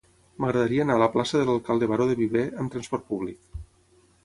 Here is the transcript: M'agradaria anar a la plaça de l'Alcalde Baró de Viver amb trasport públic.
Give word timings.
M'agradaria 0.43 0.85
anar 0.85 0.95
a 0.99 1.01
la 1.03 1.09
plaça 1.17 1.41
de 1.41 1.45
l'Alcalde 1.51 1.91
Baró 1.93 2.09
de 2.13 2.17
Viver 2.23 2.45
amb 2.65 2.75
trasport 2.77 3.09
públic. 3.13 3.63